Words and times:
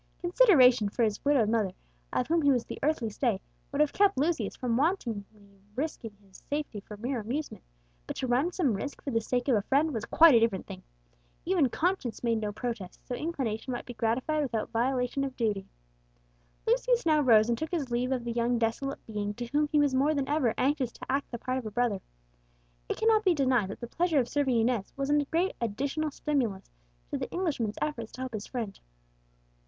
Consideration 0.17 0.89
for 0.89 1.03
his 1.03 1.23
widowed 1.23 1.49
mother, 1.49 1.73
of 2.11 2.25
whom 2.25 2.41
he 2.41 2.49
was 2.49 2.65
the 2.65 2.79
earthly 2.81 3.11
stay, 3.11 3.39
would 3.71 3.81
have 3.81 3.93
kept 3.93 4.17
Lucius 4.17 4.55
from 4.55 4.75
wantonly 4.75 5.23
risking 5.75 6.15
his 6.19 6.41
safety 6.49 6.79
for 6.79 6.97
mere 6.97 7.19
amusement; 7.19 7.63
but 8.07 8.15
to 8.15 8.25
run 8.25 8.51
some 8.51 8.73
risk 8.73 9.03
for 9.03 9.11
the 9.11 9.21
sake 9.21 9.47
of 9.47 9.55
a 9.55 9.61
friend 9.61 9.93
was 9.93 10.05
quite 10.05 10.33
a 10.33 10.39
different 10.39 10.65
thing. 10.65 10.81
Even 11.45 11.69
conscience 11.69 12.23
made 12.23 12.39
no 12.39 12.51
protest, 12.51 12.99
so 13.05 13.13
inclination 13.13 13.71
might 13.73 13.85
be 13.85 13.93
gratified 13.93 14.41
without 14.41 14.71
violation 14.71 15.23
of 15.23 15.35
duty. 15.37 15.67
Lucius 16.65 17.05
now 17.05 17.21
rose 17.21 17.47
and 17.47 17.55
took 17.59 17.69
his 17.69 17.91
leave 17.91 18.11
of 18.11 18.23
the 18.25 18.31
young 18.33 18.57
desolate 18.57 19.05
being 19.05 19.35
to 19.35 19.45
whom 19.51 19.67
he 19.71 19.77
was 19.77 19.93
more 19.93 20.15
than 20.15 20.27
ever 20.27 20.55
anxious 20.57 20.91
to 20.91 21.05
act 21.11 21.29
the 21.29 21.37
part 21.37 21.59
of 21.59 21.65
a 21.67 21.69
brother. 21.69 22.01
It 22.89 22.97
cannot 22.97 23.23
be 23.23 23.35
denied 23.35 23.69
that 23.69 23.79
the 23.81 23.85
pleasure 23.85 24.17
of 24.19 24.27
serving 24.27 24.57
Inez 24.61 24.91
was 24.97 25.11
a 25.11 25.25
great 25.25 25.51
additional 25.61 26.09
stimulus 26.09 26.71
to 27.11 27.19
the 27.19 27.29
Englishman's 27.29 27.77
efforts 27.83 28.11
to 28.13 28.21
help 28.21 28.33
his 28.33 28.47
friend. 28.47 28.79